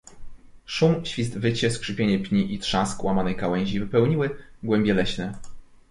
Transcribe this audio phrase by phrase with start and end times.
[0.65, 4.29] "Szum, świst, wycie, skrzypienie pni i trzask łamanych gałęzi wypełniły
[4.63, 5.33] głębie leśne."